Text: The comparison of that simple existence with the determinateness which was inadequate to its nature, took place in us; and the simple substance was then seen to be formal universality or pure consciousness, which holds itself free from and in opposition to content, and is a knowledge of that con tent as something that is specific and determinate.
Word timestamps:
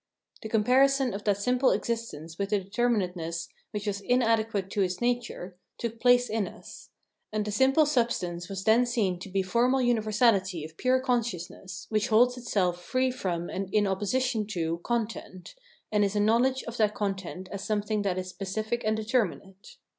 The 0.41 0.49
comparison 0.49 1.13
of 1.13 1.25
that 1.25 1.37
simple 1.37 1.69
existence 1.69 2.39
with 2.39 2.49
the 2.49 2.59
determinateness 2.59 3.49
which 3.69 3.85
was 3.85 4.01
inadequate 4.01 4.71
to 4.71 4.81
its 4.81 4.99
nature, 4.99 5.55
took 5.77 5.99
place 5.99 6.27
in 6.27 6.47
us; 6.47 6.89
and 7.31 7.45
the 7.45 7.51
simple 7.51 7.85
substance 7.85 8.49
was 8.49 8.63
then 8.63 8.87
seen 8.87 9.19
to 9.19 9.29
be 9.29 9.43
formal 9.43 9.79
universality 9.79 10.65
or 10.65 10.73
pure 10.73 10.99
consciousness, 10.99 11.85
which 11.89 12.07
holds 12.07 12.35
itself 12.35 12.81
free 12.81 13.11
from 13.11 13.47
and 13.47 13.71
in 13.71 13.85
opposition 13.85 14.47
to 14.47 14.79
content, 14.79 15.53
and 15.91 16.03
is 16.03 16.15
a 16.15 16.19
knowledge 16.19 16.63
of 16.63 16.77
that 16.77 16.95
con 16.95 17.15
tent 17.15 17.47
as 17.51 17.63
something 17.63 18.01
that 18.01 18.17
is 18.17 18.27
specific 18.27 18.81
and 18.83 18.97
determinate. 18.97 19.77